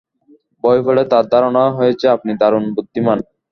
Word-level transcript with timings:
বই 0.63 0.79
পড়ে 0.85 1.03
তার 1.11 1.25
ধারণা 1.33 1.63
হয়েছে 1.77 2.05
আপনি 2.15 2.31
দারুণ 2.41 2.63
বুদ্ধিমান। 2.75 3.19